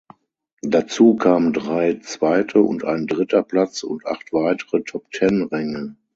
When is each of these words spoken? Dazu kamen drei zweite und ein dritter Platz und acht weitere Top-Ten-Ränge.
Dazu 0.63 1.15
kamen 1.15 1.53
drei 1.53 1.99
zweite 2.01 2.63
und 2.63 2.83
ein 2.83 3.05
dritter 3.05 3.43
Platz 3.43 3.83
und 3.83 4.03
acht 4.07 4.33
weitere 4.33 4.81
Top-Ten-Ränge. 4.81 5.95